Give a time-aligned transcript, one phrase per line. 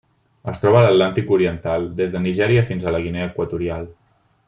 [0.53, 3.87] Es troba a l'Atlàntic oriental: des de Nigèria fins a la Guinea Equatorial.